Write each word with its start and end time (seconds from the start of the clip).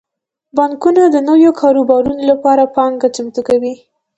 بانکونه 0.57 1.01
د 1.09 1.17
نویو 1.29 1.51
کاروبارونو 1.61 2.21
لپاره 2.31 2.71
پانګه 2.75 3.07
چمتو 3.15 3.41
کوي. 3.49 3.73